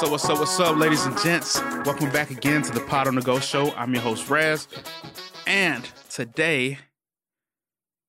What's 0.00 0.08
up, 0.08 0.12
what's 0.12 0.30
up, 0.30 0.38
what's 0.38 0.60
up, 0.60 0.76
ladies 0.78 1.04
and 1.04 1.18
gents? 1.18 1.60
Welcome 1.84 2.10
back 2.10 2.30
again 2.30 2.62
to 2.62 2.72
the 2.72 2.80
Pod 2.80 3.06
on 3.06 3.16
the 3.16 3.20
Go 3.20 3.38
Show. 3.38 3.70
I'm 3.72 3.92
your 3.92 4.02
host, 4.02 4.30
Raz. 4.30 4.66
And 5.46 5.86
today 6.08 6.78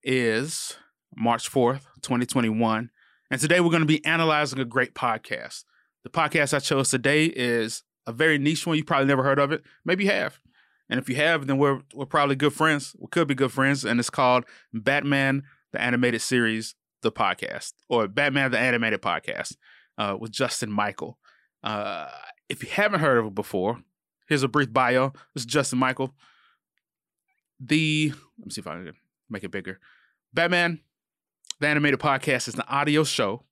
is 0.01 0.77
March 1.13 1.51
4th, 1.51 1.81
2021. 2.01 2.91
And 3.29 3.41
today 3.41 3.59
we're 3.59 3.71
going 3.71 3.81
to 3.81 3.85
be 3.85 4.05
analyzing 4.05 4.59
a 4.59 4.63
great 4.63 4.95
podcast. 4.95 5.65
The 6.05 6.09
podcast 6.09 6.53
I 6.53 6.59
chose 6.59 6.89
today 6.89 7.25
is 7.25 7.83
a 8.07 8.13
very 8.13 8.37
niche 8.37 8.65
one. 8.65 8.77
You 8.77 8.85
probably 8.85 9.07
never 9.07 9.23
heard 9.23 9.39
of 9.39 9.51
it. 9.51 9.61
Maybe 9.83 10.05
you 10.05 10.11
have. 10.11 10.39
And 10.89 10.97
if 10.97 11.09
you 11.09 11.17
have, 11.17 11.45
then 11.45 11.57
we're 11.57 11.81
we're 11.93 12.05
probably 12.05 12.37
good 12.37 12.53
friends. 12.53 12.95
We 12.99 13.07
could 13.11 13.27
be 13.27 13.35
good 13.35 13.51
friends. 13.51 13.83
And 13.83 13.99
it's 13.99 14.09
called 14.09 14.45
Batman 14.71 15.43
the 15.73 15.81
Animated 15.81 16.21
Series, 16.21 16.73
the 17.01 17.11
podcast, 17.11 17.73
or 17.89 18.07
Batman 18.07 18.51
the 18.51 18.59
Animated 18.59 19.01
Podcast 19.01 19.57
uh, 19.97 20.15
with 20.17 20.31
Justin 20.31 20.71
Michael. 20.71 21.17
Uh, 21.63 22.07
if 22.49 22.63
you 22.63 22.69
haven't 22.69 22.99
heard 22.99 23.17
of 23.17 23.27
it 23.27 23.35
before, 23.35 23.79
here's 24.27 24.43
a 24.43 24.47
brief 24.47 24.71
bio. 24.71 25.13
This 25.33 25.41
is 25.41 25.45
Justin 25.45 25.79
Michael. 25.79 26.13
The 27.59 28.13
let 28.39 28.45
me 28.45 28.51
see 28.51 28.61
if 28.61 28.67
I 28.67 28.73
can 28.73 28.93
make 29.29 29.43
it 29.43 29.51
bigger. 29.51 29.79
Batman, 30.33 30.79
the 31.59 31.67
animated 31.67 31.99
podcast, 31.99 32.47
is 32.47 32.55
an 32.55 32.63
audio 32.67 33.03
show 33.03 33.43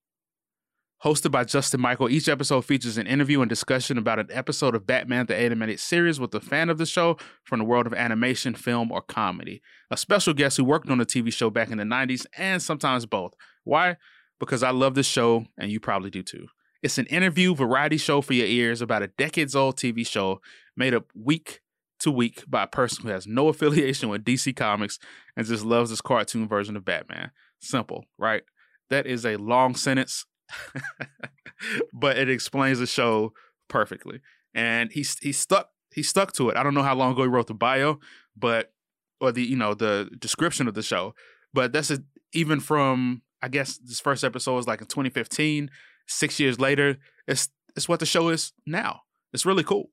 hosted 1.03 1.31
by 1.31 1.43
Justin 1.43 1.79
Michael. 1.79 2.09
Each 2.09 2.27
episode 2.27 2.65
features 2.65 2.97
an 2.97 3.07
interview 3.07 3.41
and 3.41 3.49
discussion 3.49 3.97
about 3.97 4.19
an 4.19 4.27
episode 4.31 4.75
of 4.75 4.85
Batman 4.85 5.27
the 5.27 5.35
Animated 5.35 5.79
Series 5.79 6.19
with 6.19 6.33
a 6.35 6.41
fan 6.41 6.69
of 6.69 6.77
the 6.77 6.85
show 6.85 7.17
from 7.43 7.59
the 7.59 7.65
world 7.65 7.87
of 7.87 7.93
animation, 7.93 8.53
film, 8.53 8.91
or 8.91 9.01
comedy. 9.01 9.61
A 9.89 9.97
special 9.97 10.33
guest 10.33 10.57
who 10.57 10.63
worked 10.63 10.89
on 10.89 10.97
the 10.97 11.05
TV 11.05 11.31
show 11.31 11.49
back 11.49 11.71
in 11.71 11.77
the 11.77 11.83
90s 11.83 12.25
and 12.37 12.61
sometimes 12.61 13.05
both. 13.05 13.33
Why? 13.63 13.97
Because 14.39 14.63
I 14.63 14.71
love 14.71 14.95
this 14.95 15.07
show 15.07 15.45
and 15.57 15.71
you 15.71 15.79
probably 15.79 16.09
do 16.09 16.23
too. 16.23 16.47
It's 16.81 16.97
an 16.97 17.05
interview 17.07 17.53
variety 17.55 17.97
show 17.97 18.21
for 18.21 18.33
your 18.33 18.47
ears 18.47 18.81
about 18.81 19.03
a 19.03 19.07
decades 19.07 19.55
old 19.55 19.77
TV 19.77 20.05
show 20.07 20.41
made 20.77 20.93
up 20.93 21.05
week 21.13 21.61
to 21.99 22.11
week 22.11 22.43
by 22.47 22.63
a 22.63 22.67
person 22.67 23.03
who 23.03 23.09
has 23.09 23.27
no 23.27 23.47
affiliation 23.49 24.09
with 24.09 24.23
DC 24.23 24.55
Comics 24.55 24.99
and 25.35 25.45
just 25.45 25.65
loves 25.65 25.89
this 25.89 26.01
cartoon 26.01 26.47
version 26.47 26.77
of 26.77 26.85
Batman. 26.85 27.31
Simple, 27.59 28.05
right? 28.17 28.43
That 28.89 29.05
is 29.05 29.25
a 29.25 29.35
long 29.35 29.75
sentence 29.75 30.25
but 31.93 32.17
it 32.17 32.29
explains 32.29 32.79
the 32.79 32.87
show 32.87 33.33
perfectly. 33.67 34.21
And 34.53 34.91
he's 34.91 35.17
he 35.19 35.31
stuck 35.31 35.69
he 35.93 36.03
stuck 36.03 36.33
to 36.33 36.49
it. 36.49 36.57
I 36.57 36.63
don't 36.63 36.73
know 36.73 36.83
how 36.83 36.95
long 36.95 37.13
ago 37.13 37.23
he 37.23 37.27
wrote 37.27 37.47
the 37.47 37.53
bio, 37.53 37.99
but 38.35 38.73
or 39.21 39.31
the 39.31 39.43
you 39.43 39.55
know 39.55 39.73
the 39.73 40.09
description 40.17 40.67
of 40.67 40.73
the 40.73 40.83
show, 40.83 41.13
but 41.53 41.71
that's 41.71 41.91
a, 41.91 41.99
even 42.33 42.59
from 42.59 43.21
I 43.41 43.47
guess 43.47 43.77
this 43.77 43.99
first 43.99 44.23
episode 44.23 44.55
was 44.55 44.67
like 44.67 44.81
in 44.81 44.87
2015. 44.87 45.69
Six 46.09 46.39
years 46.39 46.59
later, 46.59 46.97
it's 47.27 47.49
it's 47.75 47.87
what 47.87 47.99
the 47.99 48.05
show 48.05 48.29
is 48.29 48.51
now. 48.65 49.01
It's 49.31 49.45
really 49.45 49.63
cool. 49.63 49.91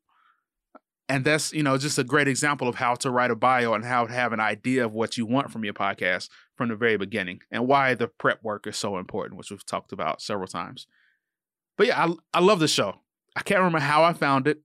And 1.08 1.24
that's, 1.24 1.52
you 1.52 1.62
know, 1.62 1.78
just 1.78 1.98
a 1.98 2.04
great 2.04 2.26
example 2.26 2.66
of 2.66 2.74
how 2.74 2.96
to 2.96 3.12
write 3.12 3.30
a 3.30 3.36
bio 3.36 3.74
and 3.74 3.84
how 3.84 4.06
to 4.06 4.12
have 4.12 4.32
an 4.32 4.40
idea 4.40 4.84
of 4.84 4.92
what 4.92 5.16
you 5.16 5.24
want 5.24 5.52
from 5.52 5.64
your 5.64 5.74
podcast 5.74 6.28
from 6.56 6.68
the 6.68 6.74
very 6.74 6.96
beginning 6.96 7.40
and 7.52 7.68
why 7.68 7.94
the 7.94 8.08
prep 8.08 8.42
work 8.42 8.66
is 8.66 8.76
so 8.76 8.98
important, 8.98 9.38
which 9.38 9.50
we've 9.50 9.64
talked 9.64 9.92
about 9.92 10.20
several 10.20 10.48
times. 10.48 10.88
But 11.78 11.88
yeah, 11.88 12.06
I, 12.06 12.14
I 12.34 12.40
love 12.40 12.58
the 12.58 12.66
show. 12.66 13.02
I 13.36 13.42
can't 13.42 13.58
remember 13.58 13.78
how 13.78 14.02
I 14.02 14.14
found 14.14 14.48
it 14.48 14.62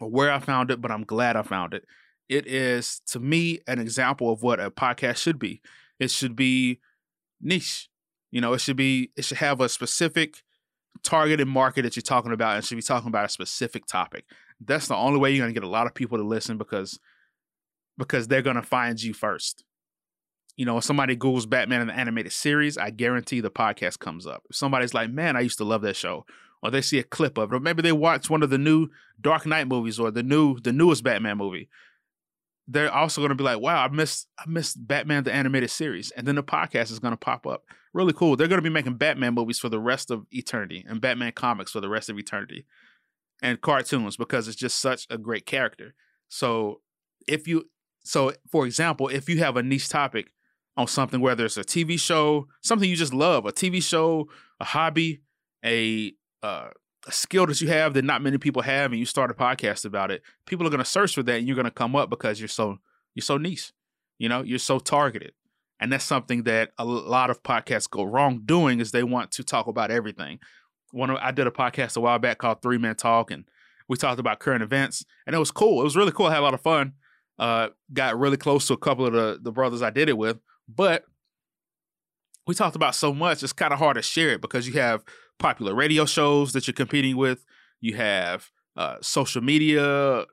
or 0.00 0.10
where 0.10 0.32
I 0.32 0.40
found 0.40 0.72
it, 0.72 0.80
but 0.80 0.90
I'm 0.90 1.04
glad 1.04 1.36
I 1.36 1.42
found 1.42 1.74
it. 1.74 1.84
It 2.28 2.48
is, 2.48 3.00
to 3.08 3.20
me, 3.20 3.60
an 3.68 3.78
example 3.78 4.32
of 4.32 4.42
what 4.42 4.58
a 4.58 4.70
podcast 4.70 5.18
should 5.18 5.38
be. 5.38 5.60
It 6.00 6.10
should 6.10 6.34
be 6.34 6.80
niche. 7.40 7.88
You 8.32 8.40
know, 8.40 8.52
it 8.54 8.62
should 8.62 8.76
be, 8.76 9.12
it 9.16 9.24
should 9.24 9.38
have 9.38 9.60
a 9.60 9.68
specific 9.68 10.42
targeted 11.06 11.46
market 11.46 11.82
that 11.82 11.96
you're 11.96 12.02
talking 12.02 12.32
about 12.32 12.56
and 12.56 12.64
should 12.64 12.76
be 12.76 12.82
talking 12.82 13.08
about 13.08 13.26
a 13.26 13.28
specific 13.28 13.86
topic. 13.86 14.24
That's 14.60 14.88
the 14.88 14.96
only 14.96 15.18
way 15.18 15.30
you're 15.30 15.44
going 15.44 15.54
to 15.54 15.58
get 15.60 15.66
a 15.66 15.70
lot 15.70 15.86
of 15.86 15.94
people 15.94 16.18
to 16.18 16.24
listen 16.24 16.58
because 16.58 16.98
because 17.96 18.28
they're 18.28 18.42
going 18.42 18.56
to 18.56 18.62
find 18.62 19.02
you 19.02 19.14
first. 19.14 19.64
You 20.56 20.66
know, 20.66 20.78
if 20.78 20.84
somebody 20.84 21.16
Googles 21.16 21.48
Batman 21.48 21.82
in 21.82 21.86
the 21.88 21.94
animated 21.94 22.32
series, 22.32 22.76
I 22.76 22.90
guarantee 22.90 23.40
the 23.40 23.50
podcast 23.50 23.98
comes 23.98 24.26
up. 24.26 24.42
If 24.50 24.56
somebody's 24.56 24.94
like, 24.94 25.10
man, 25.10 25.36
I 25.36 25.40
used 25.40 25.58
to 25.58 25.64
love 25.64 25.82
that 25.82 25.96
show, 25.96 26.24
or 26.62 26.70
they 26.70 26.80
see 26.80 26.98
a 26.98 27.02
clip 27.02 27.38
of 27.38 27.52
it, 27.52 27.56
or 27.56 27.60
maybe 27.60 27.82
they 27.82 27.92
watch 27.92 28.28
one 28.28 28.42
of 28.42 28.50
the 28.50 28.58
new 28.58 28.88
Dark 29.20 29.46
Knight 29.46 29.68
movies 29.68 30.00
or 30.00 30.10
the 30.10 30.22
new 30.22 30.58
the 30.60 30.72
newest 30.72 31.04
Batman 31.04 31.38
movie, 31.38 31.68
they're 32.68 32.92
also 32.92 33.20
going 33.20 33.30
to 33.30 33.36
be 33.36 33.44
like, 33.44 33.60
wow, 33.60 33.84
I 33.84 33.88
missed 33.88 34.28
I 34.38 34.44
missed 34.48 34.86
Batman 34.86 35.24
the 35.24 35.32
animated 35.32 35.70
series, 35.70 36.10
and 36.12 36.26
then 36.26 36.34
the 36.34 36.42
podcast 36.42 36.90
is 36.90 36.98
going 36.98 37.12
to 37.12 37.16
pop 37.16 37.46
up. 37.46 37.64
Really 37.92 38.12
cool. 38.12 38.36
They're 38.36 38.48
going 38.48 38.58
to 38.58 38.62
be 38.62 38.70
making 38.70 38.94
Batman 38.96 39.34
movies 39.34 39.58
for 39.58 39.68
the 39.68 39.78
rest 39.78 40.10
of 40.10 40.26
eternity 40.30 40.84
and 40.88 41.00
Batman 41.00 41.32
comics 41.32 41.72
for 41.72 41.80
the 41.80 41.88
rest 41.88 42.10
of 42.10 42.18
eternity 42.18 42.66
and 43.42 43.60
cartoons 43.60 44.16
because 44.16 44.48
it's 44.48 44.56
just 44.56 44.78
such 44.78 45.06
a 45.10 45.18
great 45.18 45.46
character. 45.46 45.94
So 46.28 46.80
if 47.26 47.46
you 47.46 47.64
so 48.04 48.32
for 48.50 48.66
example, 48.66 49.08
if 49.08 49.28
you 49.28 49.38
have 49.38 49.56
a 49.56 49.62
niche 49.62 49.88
topic 49.88 50.32
on 50.76 50.86
something, 50.86 51.20
whether 51.20 51.44
it's 51.46 51.56
a 51.56 51.64
TV 51.64 51.98
show, 51.98 52.48
something 52.62 52.88
you 52.88 52.96
just 52.96 53.14
love, 53.14 53.46
a 53.46 53.52
TV 53.52 53.82
show, 53.82 54.28
a 54.60 54.64
hobby, 54.64 55.22
a 55.64 56.12
uh, 56.42 56.68
a 57.06 57.12
skill 57.12 57.46
that 57.46 57.60
you 57.60 57.68
have 57.68 57.94
that 57.94 58.04
not 58.04 58.22
many 58.22 58.38
people 58.38 58.62
have, 58.62 58.92
and 58.92 58.98
you 58.98 59.06
start 59.06 59.30
a 59.30 59.34
podcast 59.34 59.84
about 59.84 60.10
it, 60.10 60.22
people 60.46 60.66
are 60.66 60.70
going 60.70 60.78
to 60.78 60.84
search 60.84 61.14
for 61.14 61.22
that, 61.22 61.38
and 61.38 61.46
you're 61.46 61.56
going 61.56 61.64
to 61.64 61.70
come 61.70 61.96
up 61.96 62.10
because 62.10 62.40
you're 62.40 62.48
so 62.48 62.78
you're 63.14 63.22
so 63.22 63.38
niche, 63.38 63.72
you 64.18 64.28
know, 64.28 64.42
you're 64.42 64.58
so 64.58 64.78
targeted, 64.78 65.32
and 65.80 65.92
that's 65.92 66.04
something 66.04 66.42
that 66.44 66.72
a 66.78 66.84
lot 66.84 67.30
of 67.30 67.42
podcasts 67.42 67.88
go 67.88 68.04
wrong 68.04 68.42
doing 68.44 68.80
is 68.80 68.90
they 68.90 69.04
want 69.04 69.30
to 69.32 69.44
talk 69.44 69.66
about 69.66 69.90
everything 69.90 70.38
one 70.96 71.10
of, 71.10 71.18
I 71.20 71.30
did 71.30 71.46
a 71.46 71.50
podcast 71.50 71.96
a 71.96 72.00
while 72.00 72.18
back 72.18 72.38
called 72.38 72.62
Three 72.62 72.78
Men 72.78 72.96
Talk, 72.96 73.30
and 73.30 73.44
we 73.88 73.96
talked 73.96 74.18
about 74.18 74.40
current 74.40 74.62
events, 74.62 75.04
and 75.26 75.36
it 75.36 75.38
was 75.38 75.50
cool. 75.50 75.80
It 75.80 75.84
was 75.84 75.96
really 75.96 76.12
cool. 76.12 76.26
I 76.26 76.32
had 76.32 76.40
a 76.40 76.42
lot 76.42 76.54
of 76.54 76.62
fun. 76.62 76.94
Uh, 77.38 77.68
got 77.92 78.18
really 78.18 78.38
close 78.38 78.66
to 78.66 78.72
a 78.72 78.78
couple 78.78 79.06
of 79.06 79.12
the 79.12 79.38
the 79.40 79.52
brothers 79.52 79.82
I 79.82 79.90
did 79.90 80.08
it 80.08 80.16
with, 80.16 80.38
but 80.68 81.04
we 82.46 82.54
talked 82.54 82.76
about 82.76 82.94
so 82.94 83.12
much. 83.12 83.42
It's 83.42 83.52
kind 83.52 83.72
of 83.72 83.78
hard 83.78 83.96
to 83.96 84.02
share 84.02 84.30
it 84.30 84.40
because 84.40 84.66
you 84.66 84.74
have 84.74 85.04
popular 85.38 85.74
radio 85.74 86.04
shows 86.04 86.52
that 86.52 86.66
you're 86.66 86.74
competing 86.74 87.16
with. 87.16 87.44
You 87.80 87.96
have 87.96 88.50
uh, 88.76 88.96
social 89.00 89.42
media 89.42 90.24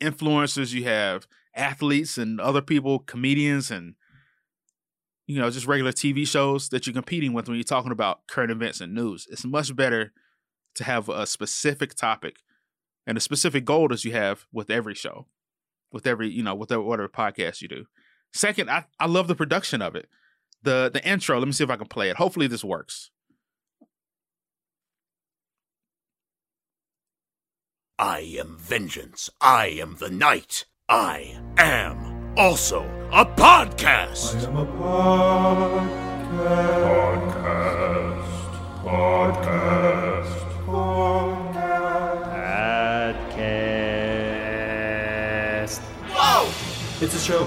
influencers. 0.00 0.72
You 0.72 0.84
have 0.84 1.26
athletes 1.54 2.18
and 2.18 2.40
other 2.40 2.62
people, 2.62 3.00
comedians, 3.00 3.70
and 3.70 3.94
you 5.26 5.38
know, 5.38 5.50
just 5.50 5.66
regular 5.66 5.92
TV 5.92 6.26
shows 6.26 6.68
that 6.70 6.86
you're 6.86 6.94
competing 6.94 7.32
with 7.32 7.48
when 7.48 7.56
you're 7.56 7.64
talking 7.64 7.92
about 7.92 8.26
current 8.26 8.50
events 8.50 8.80
and 8.80 8.94
news. 8.94 9.26
It's 9.30 9.44
much 9.44 9.74
better 9.74 10.12
to 10.74 10.84
have 10.84 11.08
a 11.08 11.26
specific 11.26 11.94
topic 11.94 12.36
and 13.06 13.16
a 13.16 13.20
specific 13.20 13.64
goal 13.64 13.88
that 13.88 14.04
you 14.04 14.12
have 14.12 14.46
with 14.52 14.70
every 14.70 14.94
show, 14.94 15.26
with 15.92 16.06
every, 16.06 16.28
you 16.28 16.42
know, 16.42 16.54
with 16.54 16.70
whatever 16.70 17.08
podcast 17.08 17.62
you 17.62 17.68
do. 17.68 17.84
Second, 18.32 18.70
I, 18.70 18.84
I 18.98 19.06
love 19.06 19.28
the 19.28 19.34
production 19.34 19.82
of 19.82 19.94
it. 19.94 20.08
The 20.62 20.90
the 20.92 21.04
intro, 21.06 21.38
let 21.38 21.46
me 21.46 21.52
see 21.52 21.64
if 21.64 21.70
I 21.70 21.76
can 21.76 21.88
play 21.88 22.08
it. 22.08 22.16
Hopefully 22.16 22.46
this 22.46 22.64
works. 22.64 23.10
I 28.02 28.34
am 28.40 28.56
vengeance. 28.58 29.30
I 29.40 29.66
am 29.66 29.94
the 30.00 30.10
night. 30.10 30.64
I 30.88 31.38
am 31.56 32.34
also 32.36 32.82
a 33.12 33.24
podcast. 33.24 34.34
I 34.34 34.38
am 34.48 34.56
a 34.56 34.66
podcast. 34.66 35.52
Podcast. 38.82 39.46
Podcast. 39.46 40.32
Podcast. 40.66 41.52
podcast. 44.98 45.78
Whoa! 46.10 46.50
It's 47.00 47.14
a 47.14 47.20
show. 47.20 47.46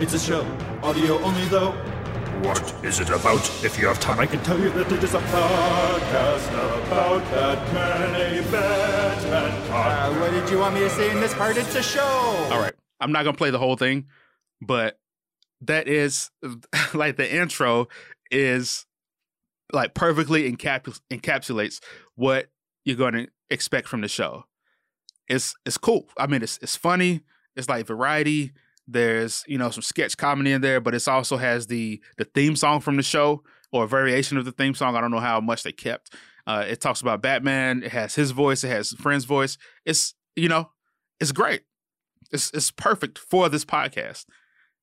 It's 0.00 0.14
a 0.14 0.18
show. 0.18 0.44
Audio 0.82 1.20
only 1.20 1.44
though. 1.44 1.72
What 2.42 2.84
is 2.84 3.00
it 3.00 3.08
about? 3.10 3.40
If 3.64 3.78
you 3.78 3.86
have 3.86 3.98
time, 3.98 4.20
I 4.20 4.26
can 4.26 4.40
tell 4.42 4.58
you 4.58 4.70
that 4.70 4.90
it 4.92 5.02
is 5.02 5.14
a 5.14 5.18
podcast 5.20 6.48
about 6.86 7.22
Batman, 7.30 8.14
a 8.14 8.42
Batman 8.50 9.72
Uh, 9.72 10.14
what 10.20 10.30
did 10.30 10.48
you 10.50 10.58
want 10.58 10.74
me 10.74 10.80
to 10.80 10.90
say 10.90 11.10
in 11.10 11.20
this 11.20 11.34
part? 11.34 11.56
It's 11.56 11.74
a 11.74 11.82
show. 11.82 12.00
All 12.02 12.60
right. 12.60 12.74
I'm 13.00 13.12
not 13.12 13.24
gonna 13.24 13.36
play 13.36 13.50
the 13.50 13.58
whole 13.58 13.76
thing, 13.76 14.06
but 14.60 14.98
that 15.62 15.88
is 15.88 16.30
like 16.94 17.16
the 17.16 17.34
intro 17.34 17.88
is 18.30 18.86
like 19.72 19.94
perfectly 19.94 20.50
encaps- 20.50 21.00
encapsulates 21.10 21.80
what 22.14 22.48
you're 22.84 22.96
gonna 22.96 23.26
expect 23.50 23.88
from 23.88 24.00
the 24.02 24.08
show. 24.08 24.44
It's 25.28 25.54
it's 25.64 25.78
cool. 25.78 26.08
I 26.18 26.26
mean, 26.26 26.42
it's 26.42 26.58
it's 26.62 26.76
funny. 26.76 27.22
It's 27.56 27.68
like 27.68 27.86
variety. 27.86 28.52
There's 28.88 29.44
you 29.46 29.58
know 29.58 29.70
some 29.70 29.82
sketch 29.82 30.16
comedy 30.16 30.52
in 30.52 30.60
there, 30.60 30.80
but 30.80 30.94
it 30.94 31.06
also 31.08 31.36
has 31.36 31.66
the 31.66 32.00
the 32.18 32.24
theme 32.24 32.56
song 32.56 32.80
from 32.80 32.96
the 32.96 33.02
show 33.02 33.42
or 33.72 33.84
a 33.84 33.88
variation 33.88 34.38
of 34.38 34.44
the 34.44 34.52
theme 34.52 34.74
song. 34.74 34.96
I 34.96 35.00
don't 35.00 35.10
know 35.10 35.20
how 35.20 35.40
much 35.40 35.62
they 35.62 35.72
kept. 35.72 36.14
Uh, 36.46 36.64
it 36.68 36.80
talks 36.80 37.00
about 37.00 37.22
Batman. 37.22 37.82
It 37.82 37.90
has 37.90 38.14
his 38.14 38.30
voice. 38.30 38.62
It 38.62 38.68
has 38.68 38.92
friend's 38.92 39.24
voice. 39.24 39.58
It's 39.84 40.14
you 40.36 40.48
know, 40.48 40.70
it's 41.20 41.32
great. 41.32 41.62
It's 42.30 42.50
it's 42.52 42.70
perfect 42.70 43.18
for 43.18 43.48
this 43.48 43.64
podcast. 43.64 44.26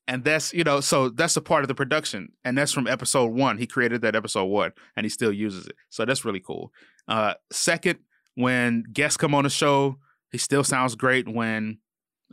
And 0.06 0.24
that's, 0.26 0.54
you 0.54 0.66
know, 0.66 0.82
so 0.82 1.10
that's 1.10 1.38
a 1.38 1.42
part 1.42 1.64
of 1.64 1.70
the 1.70 1.76
production. 1.76 2.34
And 2.44 2.58
that's 2.58 2.74
from 2.74 2.88
episode 2.88 3.32
one. 3.32 3.58
He 3.58 3.66
created 3.66 4.02
that 4.02 4.16
episode 4.18 4.46
one 4.46 4.74
and 4.98 5.06
he 5.06 5.10
still 5.10 5.32
uses 5.32 5.66
it. 5.66 5.76
So 5.90 6.04
that's 6.04 6.26
really 6.26 6.42
cool. 6.42 6.72
Uh 7.08 7.36
second, 7.52 8.00
when 8.36 8.84
guests 8.92 9.16
come 9.16 9.34
on 9.34 9.46
the 9.46 9.50
show, 9.50 10.00
he 10.32 10.38
still 10.38 10.64
sounds 10.64 10.96
great 10.96 11.28
when 11.28 11.78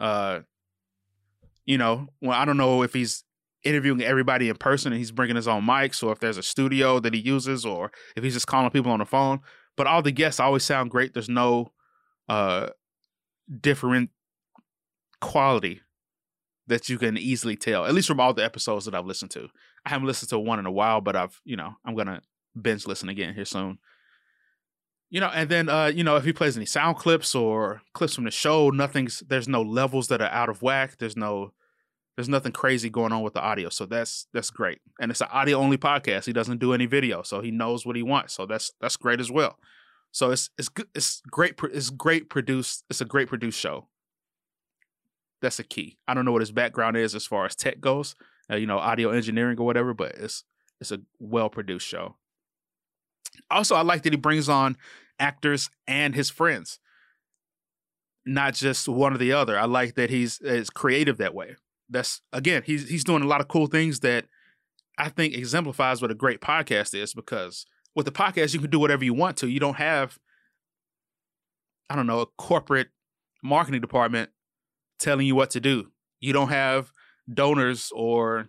uh 0.00 0.40
you 1.70 1.78
know, 1.78 2.08
well 2.20 2.32
I 2.32 2.44
don't 2.44 2.56
know 2.56 2.82
if 2.82 2.92
he's 2.92 3.22
interviewing 3.62 4.02
everybody 4.02 4.48
in 4.48 4.56
person 4.56 4.92
and 4.92 4.98
he's 4.98 5.12
bringing 5.12 5.36
his 5.36 5.46
own 5.46 5.62
mics 5.62 6.02
or 6.02 6.10
if 6.10 6.18
there's 6.18 6.36
a 6.36 6.42
studio 6.42 6.98
that 6.98 7.14
he 7.14 7.20
uses 7.20 7.64
or 7.64 7.92
if 8.16 8.24
he's 8.24 8.34
just 8.34 8.48
calling 8.48 8.70
people 8.72 8.90
on 8.90 8.98
the 8.98 9.04
phone, 9.04 9.38
but 9.76 9.86
all 9.86 10.02
the 10.02 10.10
guests 10.10 10.40
always 10.40 10.64
sound 10.64 10.90
great. 10.90 11.14
There's 11.14 11.28
no 11.28 11.70
uh 12.28 12.70
different 13.60 14.10
quality 15.20 15.80
that 16.66 16.88
you 16.88 16.98
can 16.98 17.16
easily 17.16 17.54
tell, 17.54 17.86
at 17.86 17.94
least 17.94 18.08
from 18.08 18.18
all 18.18 18.34
the 18.34 18.44
episodes 18.44 18.86
that 18.86 18.94
I've 18.96 19.06
listened 19.06 19.30
to. 19.32 19.48
I 19.86 19.90
haven't 19.90 20.08
listened 20.08 20.30
to 20.30 20.40
one 20.40 20.58
in 20.58 20.66
a 20.66 20.72
while, 20.72 21.00
but 21.00 21.14
I've, 21.14 21.40
you 21.44 21.56
know, 21.56 21.74
I'm 21.84 21.94
gonna 21.94 22.20
binge 22.60 22.84
listen 22.84 23.08
again 23.08 23.34
here 23.34 23.44
soon. 23.44 23.78
You 25.08 25.20
know, 25.20 25.30
and 25.32 25.48
then 25.48 25.68
uh, 25.68 25.86
you 25.86 26.02
know, 26.02 26.16
if 26.16 26.24
he 26.24 26.32
plays 26.32 26.56
any 26.56 26.66
sound 26.66 26.96
clips 26.96 27.32
or 27.32 27.82
clips 27.94 28.16
from 28.16 28.24
the 28.24 28.32
show, 28.32 28.70
nothing's 28.70 29.20
there's 29.20 29.48
no 29.48 29.62
levels 29.62 30.08
that 30.08 30.20
are 30.20 30.30
out 30.30 30.48
of 30.48 30.62
whack. 30.62 30.98
There's 30.98 31.16
no 31.16 31.52
there's 32.20 32.28
nothing 32.28 32.52
crazy 32.52 32.90
going 32.90 33.12
on 33.12 33.22
with 33.22 33.32
the 33.32 33.40
audio. 33.40 33.70
So 33.70 33.86
that's 33.86 34.26
that's 34.34 34.50
great. 34.50 34.80
And 35.00 35.10
it's 35.10 35.22
an 35.22 35.28
audio 35.32 35.56
only 35.56 35.78
podcast. 35.78 36.26
He 36.26 36.34
doesn't 36.34 36.58
do 36.58 36.74
any 36.74 36.84
video, 36.84 37.22
so 37.22 37.40
he 37.40 37.50
knows 37.50 37.86
what 37.86 37.96
he 37.96 38.02
wants. 38.02 38.34
So 38.34 38.44
that's 38.44 38.72
that's 38.78 38.98
great 38.98 39.20
as 39.20 39.30
well. 39.30 39.58
So 40.12 40.30
it's 40.30 40.50
it's 40.58 40.68
good 40.68 40.88
it's 40.94 41.22
great 41.30 41.54
it's 41.72 41.88
great 41.88 42.28
produced 42.28 42.84
it's 42.90 43.00
a 43.00 43.06
great 43.06 43.28
produced 43.28 43.58
show. 43.58 43.88
That's 45.40 45.58
a 45.58 45.64
key. 45.64 45.96
I 46.06 46.12
don't 46.12 46.26
know 46.26 46.32
what 46.32 46.42
his 46.42 46.52
background 46.52 46.98
is 46.98 47.14
as 47.14 47.24
far 47.24 47.46
as 47.46 47.56
tech 47.56 47.80
goes, 47.80 48.14
uh, 48.50 48.56
you 48.56 48.66
know, 48.66 48.76
audio 48.76 49.12
engineering 49.12 49.58
or 49.58 49.64
whatever, 49.64 49.94
but 49.94 50.16
it's 50.16 50.44
it's 50.78 50.92
a 50.92 51.00
well 51.18 51.48
produced 51.48 51.86
show. 51.86 52.16
Also, 53.50 53.74
I 53.74 53.80
like 53.80 54.02
that 54.02 54.12
he 54.12 54.18
brings 54.18 54.46
on 54.46 54.76
actors 55.18 55.70
and 55.86 56.14
his 56.14 56.28
friends, 56.28 56.80
not 58.26 58.52
just 58.52 58.88
one 58.88 59.14
or 59.14 59.18
the 59.18 59.32
other. 59.32 59.58
I 59.58 59.64
like 59.64 59.94
that 59.94 60.10
he's 60.10 60.38
is 60.42 60.68
creative 60.68 61.16
that 61.16 61.34
way. 61.34 61.56
That's 61.90 62.22
again, 62.32 62.62
he's 62.64 62.88
he's 62.88 63.04
doing 63.04 63.22
a 63.22 63.26
lot 63.26 63.40
of 63.40 63.48
cool 63.48 63.66
things 63.66 64.00
that 64.00 64.26
I 64.96 65.08
think 65.08 65.34
exemplifies 65.34 66.00
what 66.00 66.10
a 66.10 66.14
great 66.14 66.40
podcast 66.40 66.94
is 66.94 67.14
because 67.14 67.66
with 67.94 68.06
the 68.06 68.12
podcast 68.12 68.54
you 68.54 68.60
can 68.60 68.70
do 68.70 68.78
whatever 68.78 69.04
you 69.04 69.14
want 69.14 69.36
to. 69.38 69.48
You 69.48 69.60
don't 69.60 69.76
have 69.76 70.18
I 71.88 71.96
don't 71.96 72.06
know, 72.06 72.20
a 72.20 72.26
corporate 72.38 72.88
marketing 73.42 73.80
department 73.80 74.30
telling 75.00 75.26
you 75.26 75.34
what 75.34 75.50
to 75.50 75.60
do. 75.60 75.90
You 76.20 76.32
don't 76.32 76.50
have 76.50 76.92
donors 77.32 77.90
or 77.94 78.46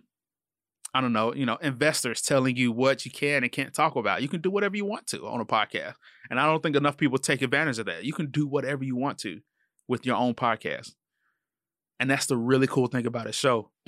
I 0.94 1.00
don't 1.00 1.12
know, 1.12 1.34
you 1.34 1.46
know, 1.46 1.56
investors 1.56 2.20
telling 2.20 2.56
you 2.56 2.70
what 2.70 3.04
you 3.06 3.10
can 3.10 3.42
and 3.42 3.50
can't 3.50 3.72
talk 3.72 3.96
about. 3.96 4.22
You 4.22 4.28
can 4.28 4.42
do 4.42 4.50
whatever 4.50 4.76
you 4.76 4.84
want 4.84 5.06
to 5.08 5.26
on 5.26 5.40
a 5.40 5.44
podcast. 5.46 5.94
And 6.30 6.38
I 6.38 6.46
don't 6.46 6.62
think 6.62 6.76
enough 6.76 6.98
people 6.98 7.18
take 7.18 7.40
advantage 7.40 7.78
of 7.78 7.86
that. 7.86 8.04
You 8.04 8.12
can 8.12 8.30
do 8.30 8.46
whatever 8.46 8.84
you 8.84 8.94
want 8.94 9.18
to 9.20 9.40
with 9.88 10.04
your 10.04 10.16
own 10.16 10.34
podcast. 10.34 10.92
And 12.02 12.10
that's 12.10 12.26
the 12.26 12.36
really 12.36 12.66
cool 12.66 12.88
thing 12.88 13.06
about 13.06 13.26
his 13.26 13.36
show 13.36 13.70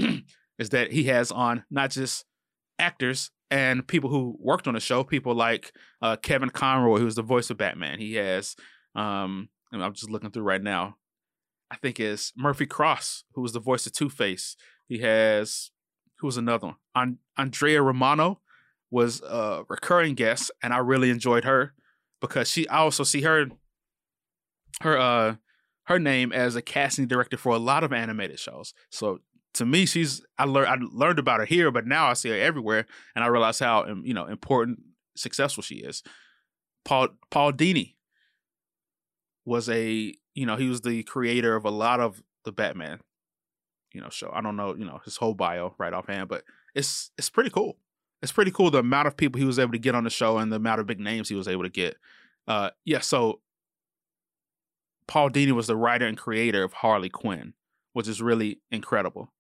is 0.61 0.69
that 0.69 0.93
he 0.93 1.03
has 1.05 1.33
on 1.33 1.65
not 1.69 1.91
just 1.91 2.25
actors 2.79 3.33
and 3.51 3.85
people 3.85 4.09
who 4.09 4.37
worked 4.39 4.69
on 4.69 4.75
the 4.75 4.81
show, 4.81 5.03
people 5.03 5.35
like 5.35 5.73
uh, 6.01 6.15
Kevin 6.15 6.51
Conroy, 6.51 7.01
who's 7.01 7.17
the 7.17 7.23
voice 7.23 7.51
of 7.51 7.57
Batman. 7.57 7.99
He 7.99 8.15
has, 8.15 8.55
um, 8.95 9.49
I'm 9.73 9.95
just 9.95 10.11
looking 10.11 10.31
through 10.31 10.45
right 10.45 10.63
now. 10.63 10.95
I 11.73 11.77
think 11.77 11.99
is 11.99 12.33
Murphy 12.37 12.67
Cross, 12.67 13.25
who 13.35 13.43
was 13.43 13.53
the 13.53 13.59
voice 13.59 13.85
of 13.85 13.93
Two 13.93 14.09
Face. 14.09 14.55
He 14.87 14.99
has 14.99 15.73
who 16.21 16.29
was 16.29 16.37
another 16.37 16.69
one? 16.69 16.77
An- 16.95 17.19
Andrea 17.37 17.83
Romano 17.83 18.41
was 18.93 19.23
a 19.23 19.65
recurring 19.69 20.15
guest, 20.15 20.53
and 20.63 20.73
I 20.73 20.79
really 20.79 21.11
enjoyed 21.11 21.43
her 21.43 21.75
because 22.21 22.49
she. 22.49 22.69
I 22.69 22.77
also 22.77 23.03
see 23.03 23.23
her, 23.23 23.47
her, 24.83 24.97
uh, 24.97 25.35
her 25.85 25.99
name 25.99 26.33
as 26.33 26.57
a 26.57 26.63
casting 26.63 27.07
director 27.07 27.37
for 27.37 27.55
a 27.55 27.59
lot 27.59 27.85
of 27.85 27.93
animated 27.93 28.39
shows. 28.39 28.75
So 28.91 29.21
to 29.55 29.67
me, 29.67 29.87
she's. 29.87 30.23
I 30.39 30.45
learned. 30.45 30.69
I 30.69 30.77
learned 30.93 31.19
about 31.19 31.41
her 31.41 31.47
here, 31.47 31.71
but 31.71 31.87
now 31.87 32.07
I 32.07 32.15
see 32.15 32.31
her 32.31 32.39
everywhere, 32.39 32.87
and 33.15 33.25
I 33.25 33.29
realize 33.29 33.59
how 33.59 33.87
you 34.03 34.15
know 34.15 34.27
important, 34.27 34.81
successful 35.17 35.63
she 35.63 35.77
is. 35.77 36.03
Paul 36.85 37.09
Paul 37.31 37.53
Dini 37.53 37.95
was 39.45 39.69
a 39.69 40.15
you 40.35 40.47
know 40.47 40.57
he 40.57 40.69
was 40.69 40.81
the 40.81 41.03
creator 41.05 41.55
of 41.55 41.65
a 41.65 41.71
lot 41.71 42.01
of 42.01 42.23
the 42.45 42.53
Batman 42.53 43.01
you 43.95 44.01
know 44.01 44.11
show. 44.11 44.31
I 44.35 44.43
don't 44.43 44.57
know 44.57 44.75
you 44.75 44.85
know 44.85 45.01
his 45.05 45.17
whole 45.17 45.35
bio 45.35 45.75
right 45.79 45.93
offhand, 45.93 46.29
but 46.29 46.45
it's 46.75 47.11
it's 47.17 47.31
pretty 47.31 47.51
cool. 47.51 47.79
It's 48.21 48.33
pretty 48.33 48.51
cool 48.51 48.71
the 48.71 48.79
amount 48.79 49.07
of 49.07 49.17
people 49.17 49.39
he 49.39 49.47
was 49.47 49.59
able 49.59 49.73
to 49.73 49.79
get 49.79 49.95
on 49.95 50.05
the 50.05 50.11
show 50.11 50.39
and 50.39 50.51
the 50.51 50.57
amount 50.57 50.81
of 50.81 50.87
big 50.87 51.01
names 51.01 51.29
he 51.29 51.35
was 51.35 51.49
able 51.49 51.63
to 51.63 51.71
get. 51.71 51.97
Uh, 52.49 52.71
yeah, 52.85 53.01
so 53.01 53.41
Paul 55.07 55.31
Dini 55.31 55.53
was 55.53 55.67
the 55.67 55.77
writer 55.77 56.07
and 56.07 56.17
creator 56.17 56.63
of 56.63 56.73
Harley 56.73 57.11
Quinn, 57.11 57.55
which 57.93 58.09
is 58.09 58.23
really 58.23 58.61
incredible 58.71 59.33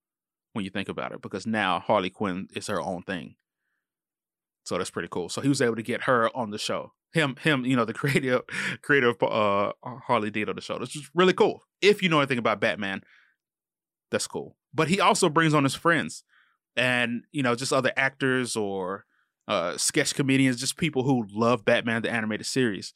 when 0.53 0.65
you 0.65 0.71
think 0.71 0.89
about 0.89 1.13
it, 1.13 1.23
because 1.23 1.47
now 1.47 1.81
Harley 1.81 2.11
Quinn 2.11 2.49
is 2.55 2.67
her 2.69 2.81
own 2.81 3.03
thing. 3.03 3.37
So 4.65 4.79
that's 4.79 4.91
pretty 4.91 5.09
cool. 5.11 5.29
So 5.29 5.41
he 5.41 5.49
was 5.49 5.61
able 5.61 5.77
to 5.77 5.83
get 5.83 6.03
her 6.03 6.35
on 6.35 6.51
the 6.51 6.59
show. 6.59 6.93
Him, 7.13 7.37
him, 7.41 7.65
you 7.65 7.77
know, 7.77 7.85
the 7.85 7.95
creator, 7.95 8.43
creator 8.83 9.09
of 9.09 9.23
uh, 9.23 9.73
Harley 10.07 10.31
Dean 10.31 10.49
on 10.49 10.57
the 10.57 10.63
show. 10.63 10.79
This 10.79 10.97
is 10.97 11.11
really 11.15 11.33
cool. 11.35 11.63
If 11.81 12.03
you 12.03 12.09
know 12.09 12.21
anything 12.21 12.39
about 12.39 12.61
Batman, 12.61 13.03
that's 14.11 14.27
cool. 14.27 14.57
But 14.73 14.89
he 14.89 15.01
also 15.01 15.29
brings 15.29 15.55
on 15.55 15.65
his 15.65 15.75
friends 15.75 16.25
and, 16.77 17.25
you 17.31 17.43
know, 17.43 17.55
just 17.55 17.73
other 17.73 17.93
actors 17.97 18.57
or 18.57 19.05
uh, 19.47 19.77
sketch 19.77 20.15
comedians, 20.15 20.59
just 20.59 20.77
people 20.77 21.05
who 21.05 21.27
love 21.31 21.65
Batman 21.65 22.03
the 22.03 22.11
animated 22.11 22.47
series. 22.47 22.94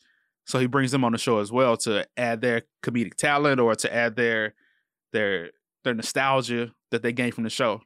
So 0.49 0.59
he 0.59 0.67
brings 0.67 0.93
them 0.93 1.05
on 1.05 1.13
the 1.13 1.19
show 1.19 1.41
as 1.41 1.53
well 1.53 1.77
to 1.79 2.07
add 2.17 2.41
their 2.41 2.63
comedic 2.83 3.17
talent 3.17 3.61
or 3.61 3.75
to 3.75 3.95
add 3.95 4.17
their 4.17 4.55
their 5.13 5.51
their 5.85 5.93
nostalgia 5.93 6.73
that 6.91 7.03
they 7.03 7.13
gain 7.13 7.33
from 7.33 7.45
the 7.45 7.51
show. 7.51 7.83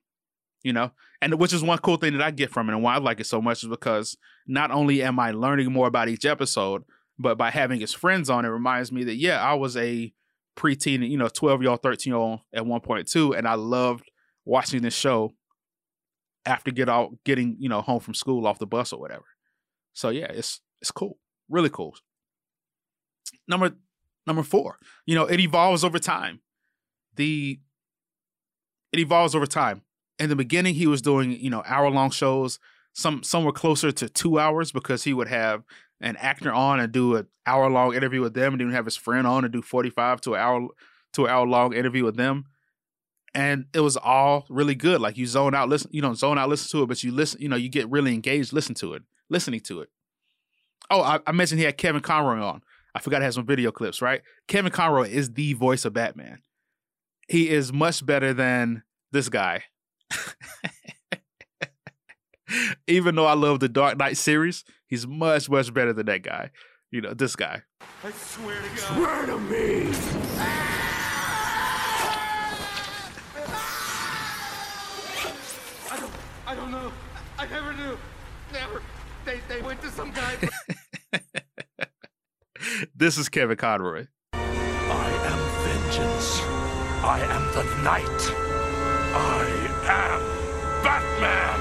You 0.63 0.73
know, 0.73 0.93
and 1.21 1.35
which 1.41 1.53
is 1.53 1.65
one 1.65 1.79
cool 1.79 1.97
thing 1.97 2.13
that 2.13 2.23
I 2.23 2.31
get 2.31 2.51
from 2.51 2.71
it, 2.71 2.75
and 2.75 2.83
why 2.85 2.95
I 2.95 2.99
like 2.99 3.19
it 3.19 3.27
so 3.27 3.43
much 3.43 3.65
is 3.65 3.69
because 3.69 4.17
not 4.47 4.71
only 4.71 5.03
am 5.03 5.19
I 5.19 5.33
learning 5.33 5.73
more 5.73 5.89
about 5.89 6.09
each 6.09 6.25
episode, 6.25 6.85
but 7.19 7.37
by 7.37 7.51
having 7.51 7.81
his 7.81 7.93
friends 7.93 8.31
on, 8.31 8.45
it 8.45 8.49
reminds 8.49 8.93
me 8.93 9.03
that 9.05 9.17
yeah, 9.17 9.43
I 9.43 9.55
was 9.55 9.77
a 9.77 10.13
preteen, 10.57 11.09
you 11.09 11.19
know, 11.19 11.29
12 11.29 11.63
year 11.63 11.71
old, 11.73 11.83
13 11.83 12.13
year 12.13 12.17
old 12.17 12.41
at 12.55 12.63
1.2. 12.63 13.37
And 13.37 13.49
I 13.49 13.55
loved 13.55 14.09
watching 14.45 14.83
this 14.83 14.95
show 14.95 15.33
after 16.47 16.71
get 16.71 16.89
out 16.89 17.11
getting, 17.25 17.57
you 17.59 17.69
know, 17.69 17.81
home 17.81 17.99
from 17.99 18.15
school 18.15 18.47
off 18.47 18.61
the 18.61 18.67
bus 18.67 18.93
or 18.93 19.01
whatever. 19.01 19.25
So 19.95 20.11
yeah, 20.11 20.27
it's 20.31 20.61
it's 20.81 20.93
cool. 20.93 21.19
Really 21.49 21.71
cool. 21.71 21.97
Number 23.49 23.73
number 24.27 24.43
four, 24.43 24.79
you 25.07 25.15
know, 25.15 25.25
it 25.25 25.41
evolves 25.41 25.85
over 25.85 25.99
time. 25.99 26.41
The 27.17 27.61
it 28.93 28.99
evolves 28.99 29.35
over 29.35 29.47
time. 29.47 29.83
In 30.19 30.29
the 30.29 30.37
beginning, 30.37 30.75
he 30.75 30.87
was 30.87 31.03
doing, 31.03 31.33
you 31.33 31.51
know, 31.51 31.63
hour 31.67 31.91
long 31.91 32.11
shows. 32.11 32.59
Some 32.93 33.23
some 33.23 33.45
were 33.45 33.53
closer 33.53 33.91
to 33.91 34.09
two 34.09 34.39
hours 34.39 34.71
because 34.71 35.05
he 35.05 35.15
would 35.15 35.29
have 35.29 35.65
an 36.01 36.17
actor 36.17 36.53
on 36.53 36.81
and 36.81 36.93
do 36.93 37.17
an 37.17 37.27
hour 37.47 37.71
long 37.71 37.95
interview 37.95 38.21
with 38.21 38.35
them, 38.35 38.53
and 38.53 38.61
then 38.61 38.71
have 38.71 38.85
his 38.85 38.97
friend 38.97 39.27
on 39.27 39.45
and 39.45 39.53
do 39.53 39.63
forty 39.63 39.91
five 39.91 40.21
to 40.23 40.35
an 40.35 40.41
hour 40.41 40.69
to 41.15 41.25
an 41.25 41.31
hour 41.31 41.47
long 41.47 41.73
interview 41.75 42.05
with 42.05 42.17
them. 42.17 42.45
And 43.35 43.65
it 43.73 43.81
was 43.81 43.97
all 43.97 44.45
really 44.51 44.75
good. 44.75 45.01
Like 45.01 45.17
you 45.17 45.27
zone 45.27 45.55
out, 45.55 45.71
listen, 45.71 45.91
you 45.93 46.03
know, 46.03 46.13
zone 46.13 46.39
out, 46.39 46.51
listen 46.51 46.71
to 46.71 46.85
it, 46.85 46.87
but 46.87 47.03
you 47.03 47.11
listen, 47.13 47.41
you 47.41 47.49
know, 47.49 47.57
you 47.57 47.71
get 47.71 47.91
really 47.91 48.13
engaged, 48.13 48.53
listen 48.53 48.75
to 48.77 48.93
it, 48.93 49.03
listening 49.31 49.61
to 49.61 49.81
it. 49.81 49.89
Oh, 50.91 51.01
I, 51.01 51.21
I 51.27 51.33
mentioned 51.33 51.59
he 51.59 51.65
had 51.65 51.79
Kevin 51.79 52.03
Conroy 52.03 52.45
on. 52.45 52.63
I 52.95 53.01
forgot 53.01 53.21
to 53.21 53.25
have 53.25 53.35
some 53.35 53.47
video 53.47 53.73
clips, 53.73 54.03
right? 54.03 54.23
Kevin 54.49 54.71
Conroy 54.71 55.09
is 55.09 55.33
the 55.33 55.55
voice 55.55 55.85
of 55.85 55.95
Batman. 55.95 56.41
He 57.29 57.49
is 57.49 57.73
much 57.73 58.05
better 58.05 58.35
than 58.35 58.83
this 59.13 59.29
guy. 59.29 59.65
Even 62.87 63.15
though 63.15 63.27
I 63.27 63.33
love 63.35 63.61
the 63.61 63.69
Dark 63.69 63.97
Knight 63.99 64.17
series, 64.19 64.65
he's 64.87 65.07
much, 65.07 65.49
much 65.49 65.73
better 65.73 65.93
than 65.93 66.07
that 66.07 66.23
guy. 66.23 66.51
You 66.91 67.01
know, 67.01 67.15
this 67.15 67.35
guy. 67.35 67.63
I 68.05 68.11
swear 68.11 68.61
to 68.61 68.69
God. 68.69 68.79
Swear 68.79 69.27
to 69.27 69.39
me! 69.39 69.93
I 75.91 75.97
don't, 75.99 76.13
I 76.47 76.55
don't 76.55 76.71
know. 76.71 76.93
I 77.39 77.47
never 77.47 77.73
knew. 77.73 77.97
Never. 78.53 78.83
They, 79.25 79.41
they 79.49 79.63
went 79.63 79.81
to 79.81 79.91
some 79.91 80.11
guy. 80.11 80.37
this 82.95 83.19
is 83.19 83.29
Kevin 83.29 83.57
Conroy. 83.57 84.07
I 84.33 84.39
am 84.39 85.39
vengeance. 85.65 86.41
I 87.05 87.21
am 87.21 87.53
the 87.55 87.65
night. 87.83 88.33
I 89.15 89.47
am 89.89 90.21
Batman. 90.83 91.59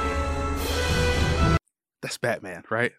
That's 2.01 2.17
Batman, 2.17 2.63
right? 2.69 2.93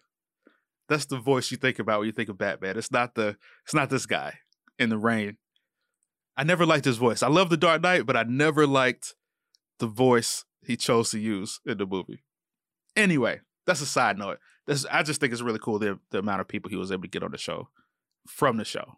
That's 0.89 1.05
the 1.05 1.17
voice 1.17 1.51
you 1.51 1.57
think 1.57 1.79
about 1.79 1.99
when 1.99 2.07
you 2.07 2.11
think 2.11 2.29
of 2.29 2.37
Batman. 2.37 2.77
It's 2.77 2.91
not 2.91 3.15
the 3.15 3.37
it's 3.65 3.73
not 3.73 3.89
this 3.89 4.05
guy 4.05 4.39
in 4.77 4.89
the 4.89 4.97
rain. 4.97 5.37
I 6.35 6.43
never 6.43 6.65
liked 6.65 6.85
his 6.85 6.97
voice. 6.97 7.23
I 7.23 7.27
love 7.27 7.49
the 7.49 7.57
Dark 7.57 7.81
Knight, 7.81 8.05
but 8.05 8.17
I 8.17 8.23
never 8.23 8.65
liked 8.65 9.15
the 9.79 9.87
voice 9.87 10.45
he 10.65 10.75
chose 10.75 11.11
to 11.11 11.19
use 11.19 11.59
in 11.65 11.77
the 11.77 11.85
movie. 11.85 12.23
Anyway, 12.95 13.41
that's 13.65 13.81
a 13.81 13.85
side 13.85 14.17
note. 14.17 14.39
This 14.67 14.85
I 14.91 15.03
just 15.03 15.19
think 15.19 15.33
it's 15.33 15.41
really 15.41 15.59
cool 15.59 15.79
the 15.79 15.99
the 16.11 16.19
amount 16.19 16.41
of 16.41 16.47
people 16.47 16.69
he 16.69 16.77
was 16.77 16.91
able 16.91 17.03
to 17.03 17.07
get 17.07 17.23
on 17.23 17.31
the 17.31 17.37
show. 17.37 17.69
From 18.27 18.57
the 18.57 18.65
show. 18.65 18.97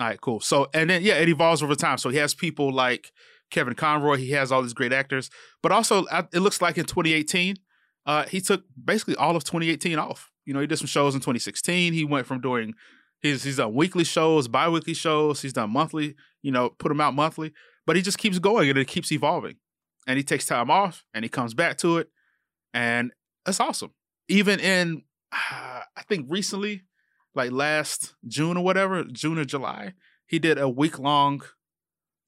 All 0.00 0.06
right, 0.06 0.20
cool. 0.20 0.40
So 0.40 0.68
and 0.72 0.90
then 0.90 1.02
yeah, 1.02 1.14
it 1.14 1.28
evolves 1.28 1.62
over 1.62 1.74
time. 1.74 1.98
So 1.98 2.08
he 2.10 2.18
has 2.18 2.34
people 2.34 2.72
like 2.72 3.12
Kevin 3.50 3.74
Conroy. 3.74 4.16
He 4.16 4.30
has 4.30 4.52
all 4.52 4.62
these 4.62 4.74
great 4.74 4.92
actors, 4.92 5.30
but 5.62 5.72
also 5.72 6.04
it 6.32 6.40
looks 6.40 6.62
like 6.62 6.78
in 6.78 6.84
2018, 6.84 7.56
uh, 8.06 8.24
he 8.24 8.40
took 8.40 8.64
basically 8.82 9.16
all 9.16 9.36
of 9.36 9.44
2018 9.44 9.98
off. 9.98 10.30
You 10.44 10.54
know, 10.54 10.60
he 10.60 10.66
did 10.66 10.78
some 10.78 10.86
shows 10.86 11.14
in 11.14 11.20
2016. 11.20 11.92
He 11.92 12.04
went 12.04 12.26
from 12.26 12.40
doing 12.40 12.74
he's 13.20 13.42
he's 13.42 13.56
done 13.56 13.74
weekly 13.74 14.04
shows, 14.04 14.48
bi-weekly 14.48 14.94
shows. 14.94 15.42
He's 15.42 15.52
done 15.52 15.70
monthly. 15.70 16.14
You 16.42 16.52
know, 16.52 16.70
put 16.70 16.88
them 16.88 17.00
out 17.00 17.14
monthly, 17.14 17.52
but 17.86 17.96
he 17.96 18.02
just 18.02 18.18
keeps 18.18 18.38
going 18.38 18.68
and 18.70 18.78
it 18.78 18.86
keeps 18.86 19.10
evolving. 19.10 19.56
And 20.06 20.16
he 20.16 20.22
takes 20.22 20.46
time 20.46 20.70
off 20.70 21.04
and 21.12 21.24
he 21.24 21.28
comes 21.28 21.52
back 21.54 21.76
to 21.78 21.98
it, 21.98 22.08
and 22.72 23.12
it's 23.46 23.60
awesome. 23.60 23.92
Even 24.28 24.60
in 24.60 25.02
uh, 25.32 25.80
I 25.96 26.02
think 26.08 26.26
recently, 26.28 26.84
like 27.38 27.52
last 27.52 28.14
June 28.26 28.58
or 28.58 28.64
whatever, 28.64 29.04
June 29.04 29.38
or 29.38 29.44
July, 29.46 29.94
he 30.26 30.38
did 30.38 30.58
a 30.58 30.68
week 30.68 30.98
long, 30.98 31.40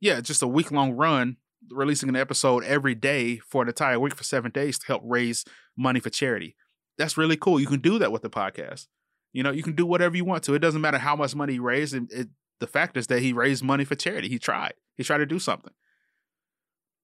yeah, 0.01 0.23
just 0.23 0.43
a 0.43 0.47
week 0.47 0.71
long 0.71 0.93
run, 0.93 1.37
releasing 1.71 2.09
an 2.09 2.17
episode 2.17 2.65
every 2.65 2.95
day 2.95 3.37
for 3.39 3.63
an 3.63 3.69
entire 3.69 4.01
week 4.01 4.15
for 4.15 4.25
seven 4.25 4.51
days 4.51 4.79
to 4.79 4.87
help 4.87 5.03
raise 5.05 5.45
money 5.77 6.01
for 6.01 6.09
charity. 6.09 6.57
That's 6.97 7.19
really 7.19 7.37
cool. 7.37 7.61
You 7.61 7.67
can 7.67 7.81
do 7.81 7.99
that 7.99 8.13
with 8.13 8.23
the 8.23 8.31
podcast. 8.31 8.87
You 9.33 9.43
know, 9.43 9.51
you 9.51 9.63
can 9.63 9.75
do 9.75 9.85
whatever 9.85 10.17
you 10.17 10.25
want 10.25 10.43
to. 10.45 10.55
It 10.55 10.61
doesn't 10.61 10.81
matter 10.81 10.99
how 10.99 11.17
much 11.17 11.35
money 11.35 11.55
he 11.55 11.59
raised. 11.59 11.95
It, 11.95 12.05
it, 12.11 12.29
the 12.59 12.67
fact 12.67 12.97
is 12.97 13.07
that 13.09 13.21
he 13.21 13.33
raised 13.33 13.63
money 13.63 13.85
for 13.85 13.95
charity. 13.95 14.29
He 14.29 14.39
tried. 14.39 14.75
He 14.97 15.05
tried 15.05 15.19
to 15.19 15.27
do 15.27 15.39
something. 15.39 15.73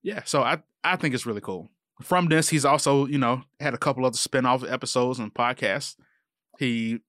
Yeah, 0.03 0.23
so 0.25 0.43
I 0.43 0.63
I 0.85 0.97
think 0.97 1.15
it's 1.15 1.27
really 1.27 1.41
cool. 1.41 1.71
From 2.03 2.29
this, 2.29 2.49
he's 2.49 2.65
also 2.65 3.07
you 3.07 3.19
know 3.19 3.43
had 3.59 3.75
a 3.75 3.79
couple 3.79 4.07
other 4.07 4.17
spin-off 4.17 4.65
episodes 4.65 5.19
and 5.19 5.35
podcasts. 5.35 5.97
He 6.59 7.01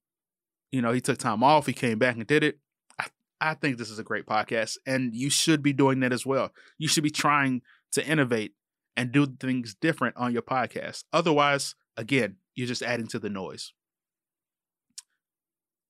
you 0.71 0.81
know, 0.81 0.91
he 0.91 1.01
took 1.01 1.17
time 1.17 1.43
off, 1.43 1.65
he 1.65 1.73
came 1.73 1.99
back 1.99 2.15
and 2.15 2.27
did 2.27 2.43
it. 2.43 2.59
I, 2.99 3.07
I 3.39 3.53
think 3.53 3.77
this 3.77 3.89
is 3.89 3.99
a 3.99 4.03
great 4.03 4.25
podcast, 4.25 4.77
and 4.85 5.13
you 5.13 5.29
should 5.29 5.61
be 5.63 5.73
doing 5.73 5.99
that 6.01 6.13
as 6.13 6.25
well. 6.25 6.51
You 6.77 6.87
should 6.87 7.03
be 7.03 7.11
trying 7.11 7.61
to 7.93 8.05
innovate 8.05 8.53
and 8.95 9.11
do 9.11 9.27
things 9.27 9.75
different 9.75 10.17
on 10.17 10.33
your 10.33 10.41
podcast. 10.41 11.03
Otherwise, 11.13 11.75
again, 11.95 12.37
you're 12.55 12.67
just 12.67 12.81
adding 12.81 13.07
to 13.07 13.19
the 13.19 13.29
noise, 13.29 13.73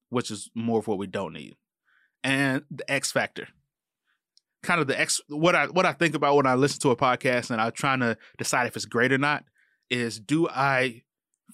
which 0.09 0.29
is 0.29 0.51
more 0.53 0.79
of 0.79 0.87
what 0.87 0.97
we 0.97 1.07
don't 1.07 1.33
need. 1.33 1.55
And 2.23 2.63
the 2.69 2.89
X 2.91 3.11
factor. 3.11 3.47
Kind 4.63 4.81
of 4.81 4.87
the 4.87 4.99
X 4.99 5.21
what 5.29 5.55
I 5.55 5.67
what 5.67 5.85
I 5.85 5.93
think 5.93 6.15
about 6.15 6.35
when 6.35 6.47
I 6.47 6.55
listen 6.55 6.81
to 6.81 6.89
a 6.89 6.95
podcast 6.95 7.51
and 7.51 7.61
I'm 7.61 7.71
trying 7.71 8.01
to 8.01 8.17
decide 8.37 8.67
if 8.67 8.75
it's 8.75 8.85
great 8.85 9.13
or 9.13 9.17
not 9.17 9.45
is 9.89 10.19
do 10.19 10.49
I 10.49 11.03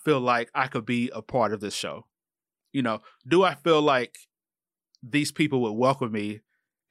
feel 0.03 0.19
like 0.19 0.49
I 0.55 0.67
could 0.67 0.85
be 0.85 1.11
a 1.13 1.21
part 1.21 1.53
of 1.53 1.59
this 1.59 1.75
show? 1.75 2.05
You 2.73 2.81
know, 2.81 3.01
do 3.25 3.43
I 3.43 3.53
feel 3.53 3.81
like 3.81 4.17
these 5.01 5.31
people 5.31 5.61
would 5.61 5.73
welcome 5.73 6.11
me 6.11 6.41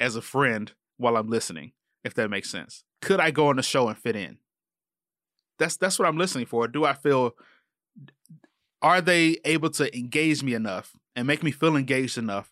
as 0.01 0.17
a 0.17 0.23
friend 0.23 0.73
while 0.97 1.17
I'm 1.17 1.29
listening, 1.29 1.73
if 2.05 2.15
that 2.15 2.31
makes 2.31 2.51
sense? 2.51 2.85
Could 3.03 3.21
I 3.21 3.31
go 3.31 3.49
on 3.49 3.57
the 3.57 3.63
show 3.63 3.89
and 3.89 3.99
fit 3.99 4.17
in? 4.17 4.39
That's 5.59 5.77
that's 5.77 5.99
what 5.99 6.09
I'm 6.09 6.17
listening 6.17 6.47
for. 6.47 6.67
Do 6.69 6.85
I 6.85 6.95
feel 6.95 7.33
are 8.81 9.01
they 9.01 9.39
able 9.45 9.71
to 9.71 9.97
engage 9.97 10.43
me 10.43 10.55
enough 10.55 10.93
and 11.15 11.27
make 11.27 11.43
me 11.43 11.51
feel 11.51 11.77
engaged 11.77 12.17
enough 12.17 12.51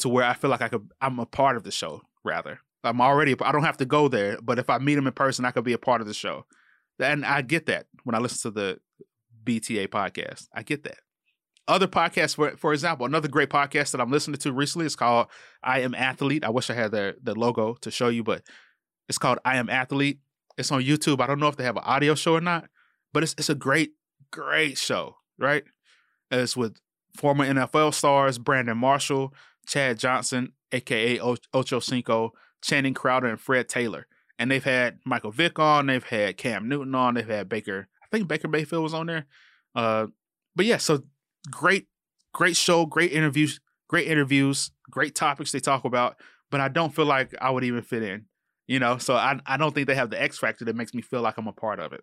to 0.00 0.08
where 0.08 0.24
I 0.24 0.34
feel 0.34 0.50
like 0.50 0.62
I 0.62 0.68
could 0.68 0.90
I'm 1.00 1.18
a 1.18 1.26
part 1.26 1.56
of 1.56 1.62
the 1.62 1.70
show 1.70 2.02
rather. 2.24 2.60
I'm 2.84 3.00
already 3.00 3.34
I 3.40 3.52
don't 3.52 3.64
have 3.64 3.78
to 3.78 3.86
go 3.86 4.08
there, 4.08 4.38
but 4.42 4.58
if 4.58 4.68
I 4.70 4.78
meet 4.78 4.96
them 4.96 5.06
in 5.06 5.12
person, 5.12 5.44
I 5.44 5.50
could 5.50 5.64
be 5.64 5.72
a 5.72 5.78
part 5.78 6.00
of 6.00 6.06
the 6.06 6.14
show. 6.14 6.46
And 6.98 7.24
I 7.24 7.42
get 7.42 7.66
that 7.66 7.86
when 8.04 8.14
I 8.14 8.18
listen 8.18 8.50
to 8.52 8.58
the 8.58 8.80
BTA 9.44 9.88
podcast. 9.88 10.48
I 10.54 10.62
get 10.62 10.84
that 10.84 10.98
other 11.68 11.86
podcasts, 11.86 12.36
for 12.36 12.56
for 12.56 12.72
example, 12.72 13.06
another 13.06 13.28
great 13.28 13.50
podcast 13.50 13.92
that 13.92 14.00
I'm 14.00 14.10
listening 14.10 14.38
to 14.38 14.52
recently 14.52 14.86
is 14.86 14.96
called 14.96 15.28
I 15.62 15.80
Am 15.80 15.94
Athlete. 15.94 16.44
I 16.44 16.50
wish 16.50 16.70
I 16.70 16.74
had 16.74 16.92
the 16.92 17.16
the 17.22 17.34
logo 17.34 17.74
to 17.80 17.90
show 17.90 18.08
you, 18.08 18.22
but 18.22 18.42
it's 19.08 19.18
called 19.18 19.38
I 19.44 19.56
Am 19.56 19.68
Athlete. 19.68 20.20
It's 20.56 20.72
on 20.72 20.82
YouTube. 20.82 21.20
I 21.20 21.26
don't 21.26 21.40
know 21.40 21.48
if 21.48 21.56
they 21.56 21.64
have 21.64 21.76
an 21.76 21.84
audio 21.84 22.14
show 22.14 22.34
or 22.34 22.40
not, 22.40 22.68
but 23.12 23.22
it's 23.22 23.34
it's 23.38 23.50
a 23.50 23.54
great 23.54 23.92
great 24.30 24.78
show, 24.78 25.16
right? 25.38 25.64
It's 26.30 26.56
with 26.56 26.76
former 27.16 27.46
NFL 27.46 27.94
stars 27.94 28.38
Brandon 28.38 28.78
Marshall, 28.78 29.34
Chad 29.66 29.98
Johnson, 29.98 30.52
aka 30.72 31.18
Ocho 31.52 31.80
Cinco, 31.80 32.32
Channing 32.62 32.94
Crowder, 32.94 33.28
and 33.28 33.40
Fred 33.40 33.68
Taylor. 33.68 34.06
And 34.38 34.50
they've 34.50 34.64
had 34.64 34.98
Michael 35.04 35.30
Vick 35.30 35.58
on, 35.58 35.86
they've 35.86 36.04
had 36.04 36.36
Cam 36.36 36.68
Newton 36.68 36.94
on, 36.94 37.14
they've 37.14 37.26
had 37.26 37.48
Baker. 37.48 37.88
I 38.02 38.06
think 38.14 38.28
Baker 38.28 38.48
Mayfield 38.48 38.82
was 38.82 38.94
on 38.94 39.06
there. 39.06 39.26
Uh, 39.74 40.08
but 40.54 40.66
yeah, 40.66 40.76
so 40.76 41.02
great, 41.50 41.86
great 42.32 42.56
show, 42.56 42.86
great 42.86 43.12
interviews, 43.12 43.60
great 43.88 44.08
interviews, 44.08 44.70
great 44.90 45.14
topics 45.14 45.52
they 45.52 45.60
talk 45.60 45.84
about. 45.84 46.16
But 46.50 46.60
I 46.60 46.68
don't 46.68 46.94
feel 46.94 47.06
like 47.06 47.34
I 47.40 47.50
would 47.50 47.64
even 47.64 47.82
fit 47.82 48.02
in, 48.02 48.26
you 48.66 48.78
know. 48.78 48.98
So 48.98 49.14
I 49.14 49.40
I 49.46 49.56
don't 49.56 49.74
think 49.74 49.86
they 49.86 49.94
have 49.94 50.10
the 50.10 50.20
X 50.20 50.38
factor 50.38 50.64
that 50.64 50.76
makes 50.76 50.94
me 50.94 51.02
feel 51.02 51.22
like 51.22 51.38
I'm 51.38 51.48
a 51.48 51.52
part 51.52 51.80
of 51.80 51.92
it. 51.92 52.02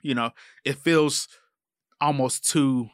You 0.00 0.14
know, 0.14 0.30
it 0.64 0.78
feels 0.78 1.28
almost 2.00 2.48
too 2.48 2.88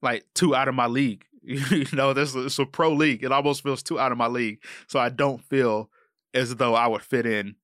like 0.00 0.24
too 0.34 0.54
out 0.54 0.68
of 0.68 0.74
my 0.74 0.86
league. 0.86 1.24
you 1.42 1.86
know, 1.92 2.12
this 2.12 2.34
is 2.34 2.58
a 2.58 2.66
pro 2.66 2.92
league. 2.92 3.24
It 3.24 3.32
almost 3.32 3.62
feels 3.62 3.82
too 3.82 3.98
out 3.98 4.12
of 4.12 4.18
my 4.18 4.28
league. 4.28 4.62
So 4.86 4.98
I 4.98 5.08
don't 5.08 5.42
feel 5.44 5.90
as 6.34 6.54
though 6.56 6.74
I 6.74 6.86
would 6.86 7.02
fit 7.02 7.26
in 7.26 7.56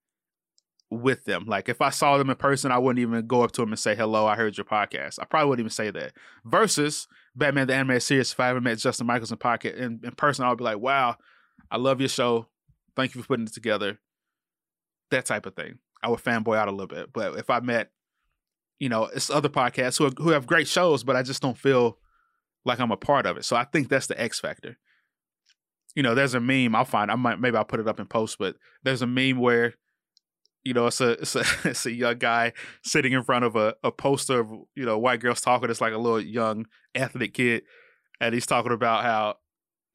with 0.91 1.25
them. 1.25 1.45
Like 1.47 1.69
if 1.69 1.81
I 1.81 1.91
saw 1.91 2.17
them 2.19 2.31
in 2.31 2.37
person, 2.37 2.73
I 2.73 2.79
wouldn't 2.79 3.01
even 3.01 3.27
go 3.27 3.43
up 3.43 3.53
to 3.53 3.61
them 3.61 3.71
and 3.71 3.79
say, 3.79 3.95
hello, 3.95 4.27
I 4.27 4.37
heard 4.37 4.57
your 4.57 4.65
podcast. 4.65 5.19
I 5.21 5.25
probably 5.25 5.51
wouldn't 5.51 5.65
even 5.65 5.71
say 5.71 5.91
that. 5.91 6.13
Versus 6.45 7.07
Batman 7.37 7.67
the 7.67 7.75
Animated 7.75 8.03
Series, 8.03 8.33
if 8.33 8.41
I 8.41 8.49
ever 8.51 8.61
met 8.61 8.79
Justin 8.79 9.07
Michaels 9.07 9.33
in 9.33 9.39
pocket 9.39 9.77
in, 9.77 10.01
in 10.03 10.13
person, 10.13 10.45
I 10.45 10.49
would 10.49 10.59
be 10.59 10.65
like, 10.65 10.79
wow, 10.79 11.17
I 11.71 11.77
love 11.77 12.01
your 12.01 12.09
show. 12.09 12.47
Thank 12.97 13.15
you 13.15 13.23
for 13.23 13.29
putting 13.29 13.47
it 13.47 13.53
together. 13.53 13.99
That 15.11 15.27
type 15.27 15.47
of 15.47 15.55
thing. 15.55 15.79
I 16.03 16.09
would 16.09 16.21
fanboy 16.21 16.57
out 16.57 16.69
a 16.69 16.73
little 16.73 16.87
bit. 16.87 17.13
But 17.13 17.37
if 17.37 17.51
I 17.51 17.61
met, 17.61 17.91
you 18.79 18.89
know, 18.89 19.05
it's 19.05 19.31
other 19.31 19.49
podcasts 19.49 19.99
who, 19.99 20.07
are, 20.07 20.13
who 20.17 20.31
have 20.31 20.47
great 20.47 20.69
shows, 20.69 21.05
but 21.05 21.17
I 21.17 21.23
just 21.23 21.43
don't 21.43 21.59
feel 21.59 21.99
like 22.65 22.81
I'm 22.81 22.93
a 22.93 22.97
part 22.97 23.27
of 23.27 23.37
it. 23.37 23.45
So 23.45 23.57
I 23.57 23.65
think 23.65 23.89
that's 23.89 24.07
the 24.07 24.21
X 24.21 24.41
factor. 24.41 24.79
You 25.95 26.03
know, 26.03 26.15
there's 26.15 26.35
a 26.35 26.41
meme 26.41 26.75
I'll 26.75 26.85
find. 26.85 27.11
I 27.11 27.17
might 27.17 27.41
maybe 27.41 27.57
I'll 27.57 27.65
put 27.65 27.81
it 27.81 27.89
up 27.89 27.99
in 27.99 28.07
post, 28.07 28.39
but 28.39 28.57
there's 28.85 29.03
a 29.03 29.07
meme 29.07 29.39
where 29.39 29.75
you 30.69 30.75
know, 30.75 30.87
it's 30.87 31.01
a 31.01 31.13
it's 31.13 31.35
a 31.35 31.45
it's 31.65 31.87
a 31.87 31.91
young 31.91 32.19
guy 32.19 32.53
sitting 32.85 33.15
in 33.15 33.23
front 33.23 33.47
of 33.47 33.57
a, 33.57 33.75
a 33.83 33.91
poster 33.91 34.41
of 34.41 34.51
you 34.77 34.85
know 34.85 34.99
white 34.99 35.21
girls 35.21 35.41
talking. 35.41 35.71
It's 35.71 35.81
like 35.81 35.95
a 35.95 35.99
little 35.99 36.21
young 36.21 36.67
ethnic 36.95 37.33
kid, 37.33 37.63
and 38.21 38.35
he's 38.35 38.45
talking 38.45 38.73
about 38.73 39.03
how 39.03 39.37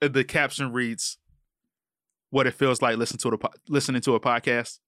the 0.01 0.23
caption 0.23 0.73
reads, 0.73 1.19
"What 2.31 2.47
it 2.47 2.55
feels 2.55 2.81
like 2.81 2.97
listening 2.97 3.19
to 3.19 3.37
a 3.37 3.49
listening 3.69 4.01
to 4.01 4.15
a 4.15 4.19
podcast." 4.19 4.79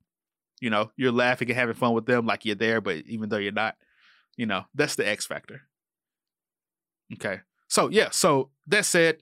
You 0.59 0.71
know, 0.71 0.89
you're 0.97 1.11
laughing 1.11 1.49
and 1.49 1.57
having 1.57 1.75
fun 1.75 1.93
with 1.93 2.07
them 2.07 2.25
like 2.25 2.45
you're 2.45 2.55
there, 2.55 2.81
but 2.81 3.05
even 3.05 3.29
though 3.29 3.37
you're 3.37 3.51
not, 3.51 3.75
you 4.37 4.47
know, 4.47 4.63
that's 4.73 4.95
the 4.95 5.07
X 5.07 5.27
factor. 5.27 5.61
Okay, 7.13 7.41
so 7.67 7.89
yeah, 7.89 8.09
so 8.09 8.49
that 8.65 8.85
said, 8.85 9.17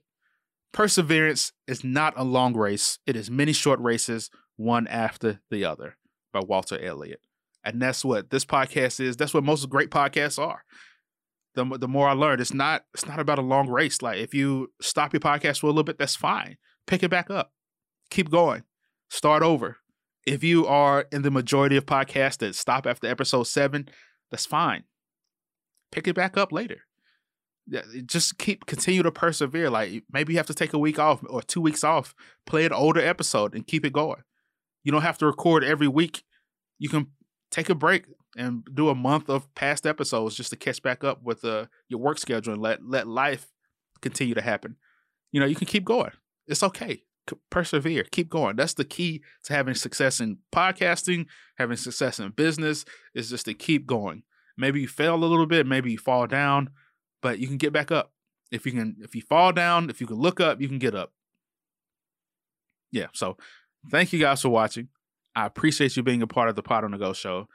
perseverance 0.72 1.52
is 1.68 1.84
not 1.84 2.14
a 2.16 2.24
long 2.24 2.56
race. 2.56 3.00
It 3.06 3.18
is 3.18 3.30
many 3.30 3.52
short 3.52 3.82
races, 3.82 4.30
one 4.56 4.88
after 4.88 5.42
the 5.50 5.66
other 5.66 5.98
by 6.34 6.42
Walter 6.42 6.84
Elliott. 6.84 7.22
And 7.64 7.82
that's 7.82 8.04
what 8.04 8.30
this 8.30 8.44
podcast 8.44 9.00
is. 9.00 9.16
That's 9.16 9.34
what 9.34 9.44
most 9.44 9.70
great 9.70 9.90
podcasts 9.90 10.38
are. 10.38 10.64
The, 11.56 11.64
the 11.78 11.88
more 11.88 12.10
I 12.10 12.14
learned, 12.14 12.42
it's 12.42 12.54
not 12.54 12.84
it's 12.94 13.06
not 13.06 13.20
about 13.20 13.40
a 13.40 13.44
long 13.44 13.70
race. 13.70 14.02
Like 14.02 14.18
if 14.18 14.34
you 14.34 14.72
stop 14.82 15.14
your 15.14 15.20
podcast 15.20 15.60
for 15.60 15.68
a 15.68 15.70
little 15.70 15.84
bit, 15.84 15.98
that's 15.98 16.16
fine. 16.16 16.58
Pick 16.88 17.04
it 17.04 17.10
back 17.10 17.30
up. 17.30 17.54
Keep 18.10 18.32
going. 18.32 18.64
Start 19.10 19.44
over. 19.44 19.78
If 20.26 20.44
you 20.44 20.66
are 20.66 21.06
in 21.12 21.22
the 21.22 21.32
majority 21.32 21.78
of 21.78 21.86
podcasts 21.86 22.40
that 22.40 22.56
stop 22.56 22.88
after 22.88 23.08
episode 23.08 23.44
seven, 23.44 23.88
that's 24.32 24.46
fine. 24.46 24.84
Pick 25.92 26.08
it 26.08 26.16
back 26.16 26.38
up 26.38 26.52
later. 26.52 26.82
Just 28.06 28.38
keep 28.40 28.66
continue 28.66 29.04
to 29.04 29.12
persevere. 29.12 29.70
Like 29.70 30.04
maybe 30.12 30.34
you 30.34 30.40
have 30.40 30.48
to 30.48 30.54
take 30.54 30.74
a 30.74 30.80
week 30.80 30.98
off 30.98 31.24
or 31.30 31.42
two 31.42 31.62
weeks 31.62 31.84
off, 31.84 32.16
play 32.46 32.66
an 32.66 32.74
older 32.74 33.00
episode 33.00 33.54
and 33.54 33.66
keep 33.68 33.86
it 33.86 33.94
going. 33.94 34.24
You 34.84 34.92
don't 34.92 35.02
have 35.02 35.18
to 35.20 35.26
record 35.26 35.64
every 35.64 35.88
week. 35.88 36.24
You 36.80 36.90
can 36.90 37.08
take 37.52 37.70
a 37.70 37.76
break 37.76 38.06
and 38.36 38.68
do 38.74 38.90
a 38.90 38.96
month 38.96 39.30
of 39.30 39.54
past 39.56 39.86
episodes 39.86 40.36
just 40.36 40.50
to 40.50 40.56
catch 40.56 40.82
back 40.82 41.04
up 41.04 41.24
with 41.24 41.46
uh, 41.46 41.68
your 41.88 42.00
work 42.00 42.18
schedule 42.18 42.54
and 42.54 42.62
let 42.62 42.84
let 42.84 43.08
life 43.08 43.48
continue 44.02 44.34
to 44.34 44.42
happen. 44.42 44.76
You 45.32 45.40
know, 45.40 45.46
you 45.46 45.56
can 45.56 45.68
keep 45.68 45.86
going. 45.86 46.12
It's 46.48 46.64
okay. 46.64 47.04
Persevere. 47.50 48.04
Keep 48.12 48.30
going. 48.30 48.58
That's 48.58 48.74
the 48.74 48.84
key 48.84 49.24
to 49.46 49.54
having 49.54 49.76
success 49.76 50.20
in 50.20 50.40
podcasting, 50.54 51.28
having 51.58 51.78
success 51.78 52.20
in 52.20 52.32
business 52.32 52.84
is 53.16 53.30
just 53.30 53.46
to 53.46 53.54
keep 53.54 53.86
going. 53.86 54.24
Maybe 54.58 54.82
you 54.82 54.88
fail 54.88 55.16
a 55.16 55.26
little 55.26 55.46
bit, 55.48 55.66
maybe 55.66 55.92
you 55.92 55.98
fall 55.98 56.28
down, 56.28 56.70
but 57.22 57.40
you 57.40 57.48
can 57.48 57.58
get 57.58 57.74
back 57.74 57.92
up. 57.92 58.12
If 58.52 58.66
you 58.66 58.74
can 58.74 58.98
if 59.00 59.16
you 59.16 59.22
fall 59.22 59.52
down, 59.52 59.90
if 59.90 60.02
you 60.02 60.08
can 60.08 60.18
look 60.18 60.40
up, 60.40 60.62
you 60.62 60.68
can 60.68 60.80
get 60.80 60.94
up. 60.94 61.12
Yeah, 62.92 63.08
so 63.14 63.38
Thank 63.90 64.14
you 64.14 64.20
guys 64.20 64.42
for 64.42 64.50
watching. 64.50 64.88
I 65.36 65.46
appreciate 65.46 65.98
you 65.98 66.04
being 66.04 66.22
a 66.22 66.28
part 66.28 66.50
of 66.50 66.56
the 66.56 66.64
Pod 66.64 66.84
on 66.84 66.92
the 66.92 66.98
Go 66.98 67.14
show. 67.14 67.48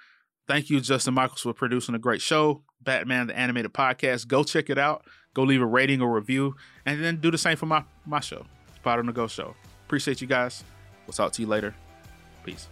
Thank 0.47 0.70
you, 0.70 0.80
Justin 0.80 1.14
Michaels, 1.14 1.42
for 1.42 1.52
producing 1.52 1.94
a 1.94 1.99
great 1.99 2.23
show, 2.23 2.62
Batman 2.80 3.26
the 3.28 3.38
Animated 3.38 3.73
Podcast. 3.73 4.26
Go 4.26 4.42
check 4.44 4.70
it 4.70 4.78
out. 4.78 5.04
go 5.35 5.42
leave 5.42 5.61
a 5.62 5.66
rating 5.66 6.00
or 6.00 6.12
review, 6.12 6.54
and 6.87 7.02
then 7.04 7.16
do 7.20 7.30
the 7.30 7.38
same 7.38 7.56
for 7.56 7.66
my 7.66 7.85
my 8.06 8.20
show, 8.20 8.44
Pod 8.82 8.99
on 8.99 9.06
the 9.06 9.12
Go 9.12 9.26
Show. 9.26 9.54
Appreciate 9.87 10.20
you 10.20 10.26
guys. 10.26 10.64
We'll 11.06 11.12
talk 11.14 11.32
to 11.32 11.42
you 11.42 11.49
later. 11.49 11.75
Peace. 12.44 12.68